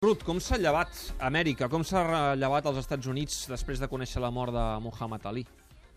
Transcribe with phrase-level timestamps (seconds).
[0.00, 1.66] Ruth, com s'ha llevat Amèrica?
[1.68, 2.00] Com s'ha
[2.40, 5.42] llevat als Estats Units després de conèixer la mort de Muhammad Ali?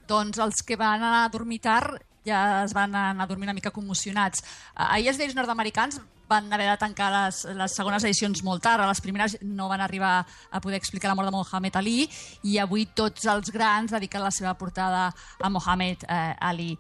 [0.09, 3.55] Doncs els que van anar a dormir tard ja es van anar a dormir una
[3.55, 4.43] mica commocionats.
[4.43, 6.01] Eh, Ahir els diaris nord-americans
[6.33, 8.83] van haver de tancar les, les segones edicions molt tard.
[8.83, 12.09] A les primeres no van arribar a poder explicar la mort de Mohamed Ali
[12.49, 15.07] i avui tots els grans dediquen la seva portada
[15.39, 16.73] a Mohamed eh, Ali.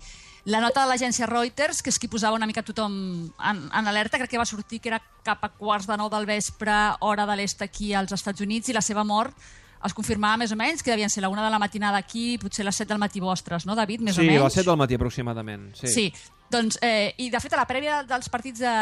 [0.45, 2.93] La nota de l'agència Reuters, que és qui posava una mica tothom
[3.31, 6.27] en, en alerta, crec que va sortir que era cap a quarts de nou del
[6.27, 9.37] vespre, hora de l'est aquí als Estats Units, i la seva mort
[9.83, 12.65] es confirmava més o menys que devien ser la una de la matinada aquí, potser
[12.67, 14.03] les 7 del matí vostres, no, David?
[14.03, 14.41] Més sí, o menys.
[14.41, 15.65] a les 7 del matí aproximadament.
[15.79, 15.91] Sí.
[15.91, 16.05] Sí,
[16.53, 18.73] doncs, eh, i de fet a la prèvia dels partits de,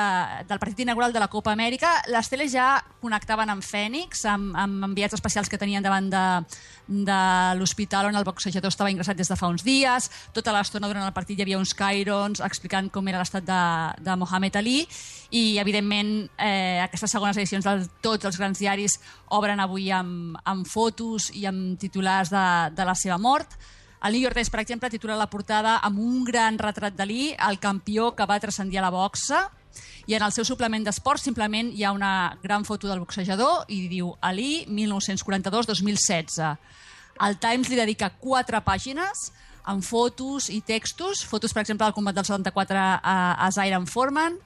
[0.50, 4.90] del partit inaugural de la Copa Amèrica, les teles ja connectaven amb Fènix, amb, amb
[4.92, 6.26] enviats especials que tenien davant de,
[7.08, 7.20] de
[7.60, 10.10] l'hospital on el boxejador estava ingressat des de fa uns dies.
[10.36, 13.64] Tota l'estona durant el partit hi havia uns cairons explicant com era l'estat de,
[14.04, 14.80] de Mohamed Ali
[15.32, 19.00] i, evidentment, eh, aquestes segones edicions de tots els grans diaris
[19.32, 23.56] obren avui amb, amb fotos i amb titulars de, de la seva mort.
[24.04, 27.60] El New York Times, per exemple, titula la portada amb un gran retrat d'Ali, el
[27.62, 29.44] campió que va transcendir a la boxa,
[30.10, 33.86] i en el seu suplement d'esport simplement hi ha una gran foto del boxejador i
[33.92, 36.42] diu Ali 1942-2016.
[37.22, 39.30] El Times li dedica quatre pàgines
[39.70, 44.40] amb fotos i textos, fotos, per exemple, del combat del 74 a, a Zaire Foreman,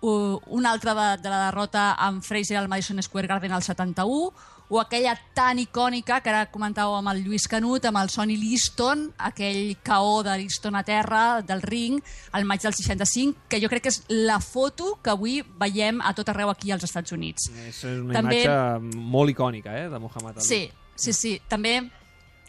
[0.00, 4.32] una altra de, de la derrota amb Fraser al Madison Square Garden al 71,
[4.68, 9.04] o aquella tan icònica que ara comentàveu amb el Lluís Canut, amb el Sonny Liston,
[9.16, 12.00] aquell caó de Liston a terra del ring,
[12.32, 16.12] al maig del 65, que jo crec que és la foto que avui veiem a
[16.18, 17.46] tot arreu aquí als Estats Units.
[17.68, 20.48] És una També- imatge molt icònica, eh, de Muhammad Ali.
[20.48, 21.40] Sí, sí, sí.
[21.46, 21.78] També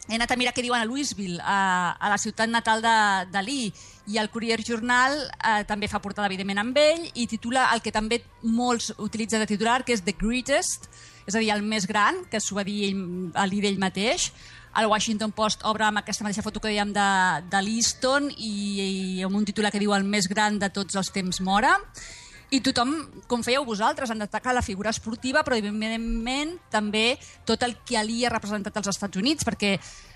[0.08, 3.72] he anat a mirar què diuen a Louisville, a, a la ciutat natal de- d'Ali,
[4.08, 7.92] i el Courier Journal eh, també fa portada, evidentment, amb ell, i titula el que
[7.92, 10.88] també molts utilitzen de titular, que és The Greatest,
[11.28, 13.02] és a dir, el més gran, que s'ho va dir ell,
[13.36, 14.30] Ali d'ell mateix.
[14.78, 17.08] El Washington Post obre amb aquesta mateixa foto que dèiem de,
[17.50, 18.52] de l'Easton i,
[19.18, 21.74] i amb un titular que diu el més gran de tots els temps mora.
[22.48, 22.94] I tothom,
[23.28, 28.22] com fèieu vosaltres, han destacat la figura esportiva, però evidentment també tot el que Ali
[28.24, 29.74] ha representat als Estats Units, perquè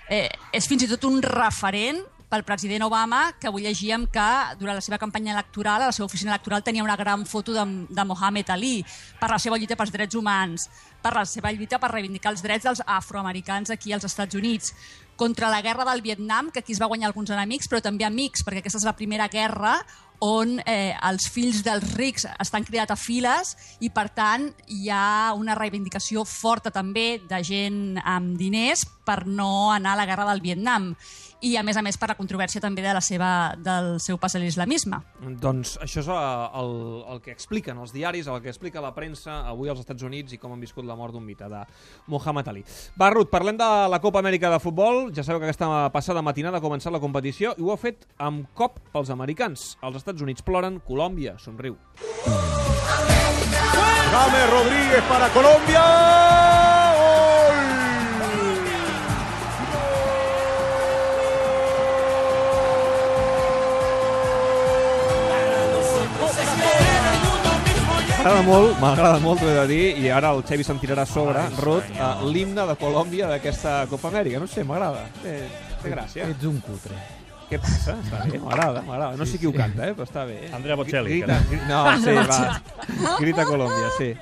[0.09, 2.01] eh, és fins i tot un referent
[2.33, 6.07] pel president Obama, que avui llegíem que durant la seva campanya electoral, a la seva
[6.09, 8.79] oficina electoral, tenia una gran foto de, de Mohamed Ali
[9.21, 10.65] per la seva lluita pels drets humans,
[11.05, 14.73] per la seva lluita per reivindicar els drets dels afroamericans aquí als Estats Units,
[15.21, 18.41] contra la guerra del Vietnam, que aquí es va guanyar alguns enemics, però també amics,
[18.41, 19.77] perquè aquesta és la primera guerra
[20.23, 25.35] on eh, els fills dels rics estan cridats a files i, per tant, hi ha
[25.35, 30.45] una reivindicació forta també de gent amb diners per no anar a la guerra del
[30.45, 30.93] Vietnam
[31.43, 34.35] i, a més a més, per la controvèrsia també de la seva, del seu pas
[34.37, 35.01] a l'islamisme.
[35.43, 36.19] Doncs això és eh,
[36.63, 36.73] el,
[37.15, 40.41] el que expliquen els diaris, el que explica la premsa avui als Estats Units i
[40.41, 41.65] com han viscut la mort d'un mite de
[42.13, 42.65] Muhammad Ali.
[42.99, 45.09] Va, Ruth, parlem de la Copa Amèrica de Futbol.
[45.15, 48.49] Ja sabeu que aquesta passada matinada ha començat la competició i ho ha fet amb
[48.59, 49.73] cop pels americans.
[49.83, 51.79] Els Estats Units ploren, Colòmbia somriu.
[54.13, 56.72] James Rodríguez para Colombia.
[68.23, 71.11] M'agrada molt, m'agrada molt, t'ho he de dir, i ara el Xevi se'n tirarà a
[71.11, 74.39] sobre, Ruth, uh, l'himne de Colòmbia d'aquesta Copa Amèrica.
[74.39, 75.01] No sé, m'agrada.
[75.25, 75.33] Té,
[75.83, 76.29] té gràcia.
[76.31, 76.95] Ets un cutre.
[77.51, 77.97] Què passa?
[78.05, 79.19] Està bé, m'agrada, m'agrada.
[79.19, 80.39] No sé qui ho canta, eh, però està bé.
[80.55, 83.19] Andrea Bocelli, Grita, grita, no, sí, va.
[83.19, 84.13] Grita Colòmbia, sí.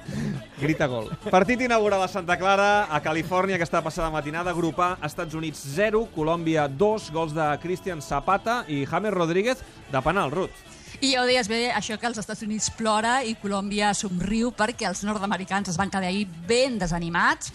[0.65, 1.13] Grita gol.
[1.29, 4.57] Partit inaugural a Santa Clara, a Califòrnia, aquesta passada matinada.
[4.57, 9.61] Grup A, Estats Units 0, Colòmbia 2, gols de Cristian Zapata i James Rodríguez
[9.93, 10.80] de penal, Ruth.
[11.01, 14.85] I ja ho deies bé, això que els Estats Units plora i Colòmbia somriu perquè
[14.85, 17.55] els nord-americans es van quedar ahir ben desanimats.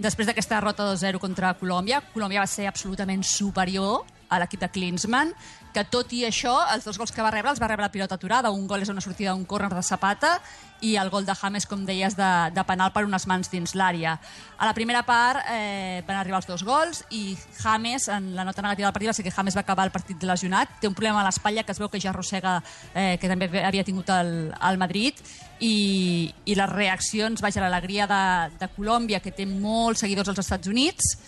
[0.00, 5.32] Després d'aquesta derrota 2-0 contra Colòmbia, Colòmbia va ser absolutament superior a l'equip de Klinsmann,
[5.72, 8.16] que tot i això, els dos gols que va rebre els va rebre la pilota
[8.16, 8.50] aturada.
[8.50, 10.38] Un gol és una sortida d'un córner de Zapata
[10.80, 14.16] i el gol de James, com deies, de, de penal per unes mans dins l'àrea.
[14.58, 18.64] A la primera part eh, van arribar els dos gols i James, en la nota
[18.64, 20.78] negativa del partit, va ser que James va acabar el partit lesionat.
[20.80, 22.58] Té un problema a l'espatlla que es veu que ja arrossega,
[22.94, 25.18] eh, que també havia tingut el, el Madrid
[25.60, 28.22] i, i les reaccions, vaja, l'alegria de,
[28.58, 31.18] de Colòmbia, que té molts seguidors als Estats Units,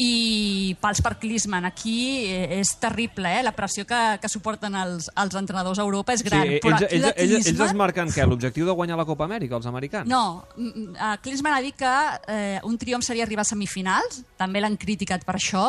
[0.00, 1.66] i pels per Klinsmann.
[1.68, 3.42] Aquí eh, és terrible, eh?
[3.44, 6.46] la pressió que, que suporten els, els entrenadors a Europa és gran.
[6.48, 8.24] sí, però ells, aquí ells, de ells, ells es marquen què?
[8.28, 10.08] L'objectiu de guanyar la Copa Amèrica, els americans?
[10.08, 11.94] no, uh, Klinsmann ha dit que
[12.32, 15.66] eh, un triomf seria arribar a semifinals, també l'han criticat per això,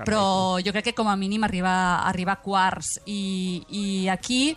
[0.00, 0.24] però
[0.64, 2.96] jo crec que com a mínim arribar, arribar a quarts.
[3.04, 4.54] I, I aquí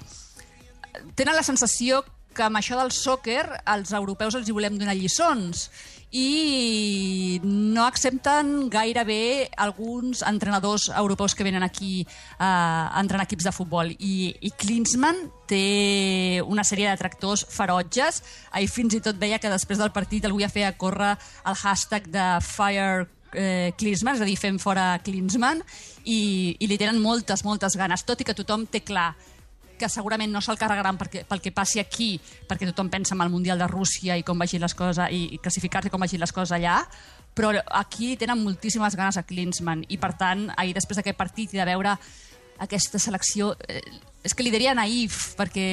[1.20, 2.04] tenen la sensació
[2.38, 3.44] que amb això del sòquer
[3.74, 5.68] els europeus els hi volem donar lliçons
[6.16, 12.08] i no accepten gairebé alguns entrenadors europeus que venen aquí eh,
[12.40, 13.92] a entrenar equips de futbol.
[13.92, 15.20] I, i Klinsmann
[15.50, 18.22] té una sèrie de tractors ferotges.
[18.56, 22.08] Ahir fins i tot veia que després del partit algú ja feia córrer el hashtag
[22.14, 25.64] de Fire eh, Klinsmann, és a dir, fem fora Klinsmann,
[26.06, 29.12] i, i li tenen moltes, moltes ganes, tot i que tothom té clar
[29.78, 32.16] que segurament no se'l carregaran perquè, pel que passi aquí,
[32.50, 35.42] perquè tothom pensa en el Mundial de Rússia i com vagin les coses, i, i
[35.44, 36.82] classificar-se com vagin les coses allà,
[37.38, 41.62] però aquí tenen moltíssimes ganes a Klinsmann, i per tant, ahir després d'aquest partit i
[41.62, 41.98] de veure
[42.60, 43.56] aquesta selecció...
[43.70, 43.82] Eh,
[44.28, 45.64] és que li diria naïf, perquè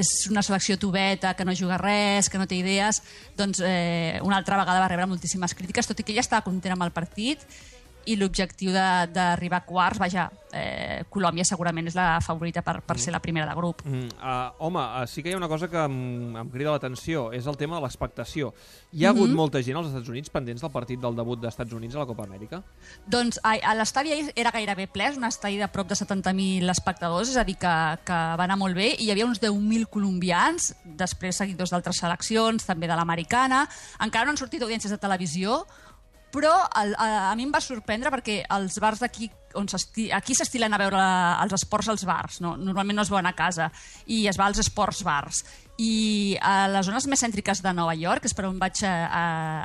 [0.00, 2.98] és una selecció tubeta, que no juga res, que no té idees,
[3.38, 6.74] doncs eh, una altra vegada va rebre moltíssimes crítiques, tot i que ella estava content
[6.74, 7.44] amb el partit,
[8.06, 13.12] i l'objectiu d'arribar a quarts, vaja, eh, Colòmbia segurament és la favorita per, per ser
[13.14, 13.82] la primera de grup.
[13.84, 17.28] Mm, uh, home, uh, sí que hi ha una cosa que em, em crida l'atenció,
[17.36, 18.52] és el tema de l'expectació.
[18.92, 19.24] Hi ha mm -hmm.
[19.24, 21.98] hagut molta gent als Estats Units pendents del partit del debut dels Estats Units a
[21.98, 22.62] la Copa Amèrica?
[23.06, 27.28] Doncs a, a l'estadi era gairebé ple, és un estadi de prop de 70.000 espectadors,
[27.28, 30.74] és a dir, que, que va anar molt bé, i hi havia uns 10.000 colombians,
[30.84, 33.68] després seguidors d'altres seleccions, també de l'americana.
[34.00, 35.66] Encara no han sortit audiències de televisió,
[36.34, 39.66] però el, a, a mi em va sorprendre perquè els bars d'aquí on
[40.14, 41.00] aquí s'estilen a veure
[41.42, 42.56] els esports als bars, no?
[42.56, 43.70] normalment no es veuen a casa,
[44.06, 45.42] i es va als esports bars.
[45.80, 49.22] I a les zones més cèntriques de Nova York, és per on vaig a, a,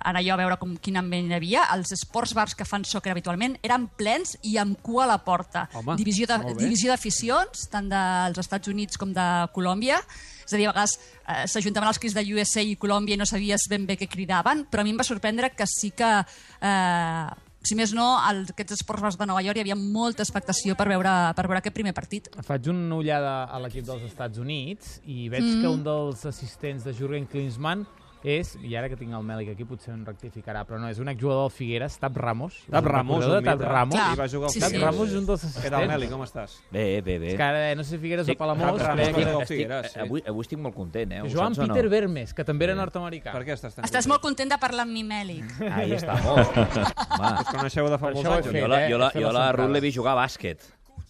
[0.07, 3.11] anar jo a veure com, quin ambient hi havia, els esports bars que fan soccer
[3.11, 5.65] habitualment eren plens i amb cua a la porta.
[5.75, 9.99] Home, divisió de, divisió d'aficions, tant dels Estats Units com de Colòmbia,
[10.45, 13.27] és a dir, a vegades eh, s'ajuntaven els crits de USA i Colòmbia i no
[13.27, 16.13] sabies ben bé què cridaven, però a mi em va sorprendre que sí que...
[16.61, 20.87] Eh, si més no, als aquests esports de Nova York hi havia molta expectació per
[20.91, 22.29] veure, per veure aquest primer partit.
[22.45, 25.61] Faig una ullada a l'equip dels Estats Units i veig mm.
[25.61, 27.85] que un dels assistents de Jurgen Klinsmann
[28.25, 31.11] és, i ara que tinc el Mèlic aquí potser em rectificarà, però no, és un
[31.11, 32.57] exjugador del Figueres, Tap Ramos.
[32.71, 33.95] Tap Ramos, un Tap Ramos.
[33.95, 34.07] Clar.
[34.15, 34.81] I va jugar Sí, Tap sí.
[34.81, 35.65] Ramos és un dels assistents.
[35.65, 36.57] Què tal, Meli, com estàs?
[36.73, 37.33] Bé, bé, bé.
[37.35, 39.25] És que ara, no sé si Figueres o Palamós, Tap Ramos, crec que...
[39.29, 39.43] Ramos.
[39.45, 39.99] estic, Figueres, sí.
[40.05, 41.21] avui, avui estic molt content, eh?
[41.31, 41.93] Joan saps Peter no?
[41.93, 43.35] Vermes, que també era nord-americà.
[43.35, 45.55] Per què estàs tan Estàs molt content de parlar amb mi, Mèlic.
[45.69, 46.57] Ahí està, molt.
[46.57, 48.51] Us coneixeu de fa molts anys?
[48.55, 48.89] jo la, eh?
[48.91, 49.51] jo la, jo la.
[49.55, 50.65] Ruth l'he vist jugar a bàsquet.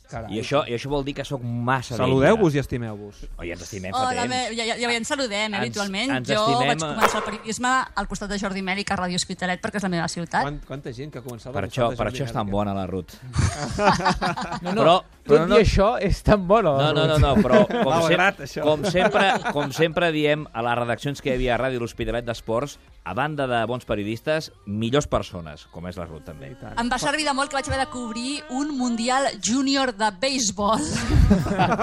[0.09, 0.35] Carai.
[0.35, 3.23] I això, I això vol dir que sóc massa Saludeu-vos i estimeu-vos.
[3.37, 4.55] Oh, ja ens estimem fa Hola, temps.
[4.57, 6.11] ja, ja, ja ens saludem, eh, Ens- habitualment.
[6.19, 6.95] ens jo estimem, vaig eh?
[6.95, 10.07] començar el periodisme al costat de Jordi Mèlic a Ràdio Hospitalet perquè és la meva
[10.07, 10.41] ciutat.
[10.43, 12.85] Quant, quanta gent que ha començat Per al això, per això és tan bona la
[12.85, 13.15] Ruth.
[14.61, 16.71] No, no, Però- tot però no- i això és tan bona.
[16.77, 18.63] la No, no, no, no però com, Malgrat sem això.
[18.63, 22.77] com, sempre, com sempre diem a les redaccions que hi havia a Ràdio L'Hospitalet d'Esports,
[23.05, 26.51] a banda de bons periodistes, millors persones, com és la Ruth també.
[26.51, 26.79] I tant.
[26.81, 30.81] Em va servir de molt que vaig haver de cobrir un Mundial Júnior de béisbol.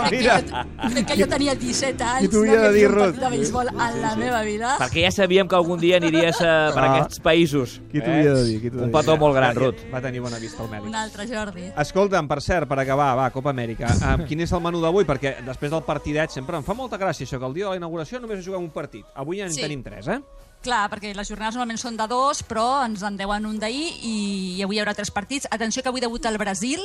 [0.09, 2.25] crec, que jo, crec que jo tenia 17 anys.
[2.27, 3.05] I t'ho havia no de dir, Ruth.
[3.13, 4.75] partit de béisbol en la meva vida.
[4.81, 6.91] Perquè ja sabíem que algun dia aniries a, per Ah.
[6.97, 7.79] aquests països.
[7.93, 8.59] Qui t'ho havia de dir?
[8.63, 9.83] Qui Un petó molt gran, Ruth.
[9.93, 10.89] Va tenir bona vista el Mèlic.
[10.89, 11.69] Un altre Jordi.
[11.77, 15.05] Escolta'm, per cert, per acabar, va, Copa Amèrica, uh, quin és el menú d'avui?
[15.09, 17.77] Perquè després del partidet sempre em fa molta gràcia això, que el dia de la
[17.81, 19.05] inauguració només juguem un partit.
[19.15, 19.61] Avui ja en Sí.
[19.63, 20.21] tenim tres, eh?
[20.63, 24.55] Clar, perquè les jornades normalment són de dos, però ens en deuen un d'ahir i,
[24.59, 25.49] i avui hi haurà tres partits.
[25.51, 26.79] Atenció que avui debuta el Brasil,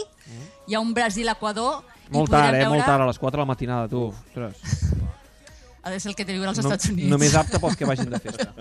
[0.66, 1.84] hi ha un Brasil-Equador.
[2.10, 2.64] Molt tard, eh?
[2.64, 4.08] veure- Molt tard, a les 4 de la matinada, tu.
[4.08, 4.97] Ostres.
[5.88, 7.07] Ha de ser el que té viure als No, Estats Units.
[7.10, 8.51] només apte pels que vagin de festa.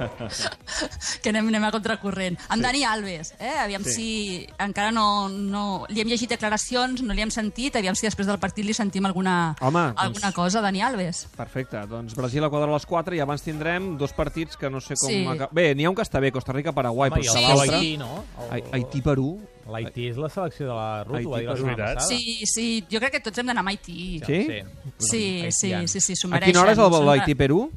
[1.22, 2.38] que anem, anem a contracorrent.
[2.52, 3.52] Amb Dani Alves, eh?
[3.62, 3.92] aviam Sí.
[3.94, 5.86] si encara no, no...
[5.88, 9.06] Li hem llegit declaracions, no li hem sentit, aviam si després del partit li sentim
[9.08, 11.26] alguna, Home, doncs- alguna cosa a Dani Alves.
[11.36, 15.08] Perfecte, doncs Brasil-Equador a les 4 i abans tindrem dos partits que no sé com...
[15.10, 15.24] Sí.
[15.52, 17.80] Bé, n'hi ha un que està bé, Costa Rica-Paraguai, però és seu l'altre...
[17.80, 18.24] Haití, no?
[18.50, 19.30] Hai- Haití-Perú.
[19.68, 21.94] L'Haití és la selecció de la Ruth, ho va dir la setmana veritat.
[21.96, 22.18] passada.
[22.18, 24.18] Sí, sí, jo crec que tots hem d'anar a Haití.
[24.26, 24.40] Sí?
[24.46, 24.62] Sí,
[24.98, 25.92] sí, sí, Haitians.
[25.92, 26.52] sí, s'ho A mereixen.
[26.52, 27.70] quina hora és el Són- l'Haití-Perú?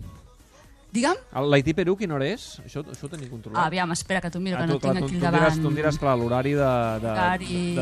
[0.93, 1.17] Digue'm?
[1.49, 2.43] L'Haití-Perú quina hora és?
[2.61, 3.57] Això, això ho tenim controlat.
[3.57, 5.23] Ah, aviam, espera, que t'ho miro, Ah, que no tu, clar, tinc tu, aquí tu,
[5.25, 5.55] davant.
[5.63, 6.67] tu em diràs, clar, l'horari de,
[7.01, 7.13] de,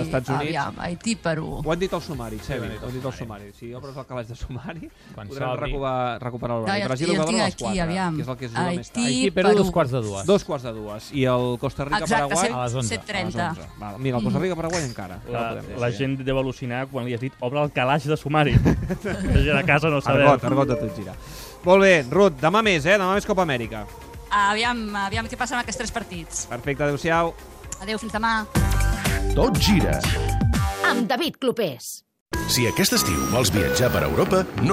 [0.01, 0.45] Estats Units.
[0.47, 1.49] Aviam, Haití, Perú.
[1.65, 3.49] Ho han dit al sumari, Xevi, dit ho han dit al sumari.
[3.57, 6.81] Si obres el calaix de sumari, Quan podrem recuperar, recuperar No, l'horari.
[6.81, 8.15] jo, Brasil el Equador tinc a les aquí, 4, aviam.
[8.15, 9.05] que és el que es juga més tard.
[9.05, 9.57] Haití, Perú, Perú.
[9.63, 10.25] dos quarts de dues.
[10.25, 11.11] Dos quarts de dues.
[11.11, 12.49] I el Costa Exacte, Rica-Paraguai...
[12.55, 12.99] A les 11.
[13.01, 13.67] 7.30.
[13.77, 15.19] Val, mira, el Costa Rica-Paraguai encara.
[15.27, 15.45] La,
[15.77, 15.97] la sí.
[15.99, 18.55] gent deu al·lucinar quan li has dit obre el calaix de sumari.
[19.03, 20.29] la gent a casa no sabeu.
[20.31, 21.15] Argot, argot de tot gira.
[21.65, 22.97] Molt bé, Ruth, demà més, eh?
[22.97, 23.85] Demà més Copa Amèrica.
[24.31, 26.45] Aviam, aviam què passa amb aquests tres partits.
[26.49, 27.33] Perfecte, adeu-siau.
[27.81, 28.45] Adéu, fins demà.
[29.35, 29.99] Tot gira.
[30.85, 32.03] amb David Clopés.
[32.51, 34.69] Si aquest estiu vols viatjar per Europa, no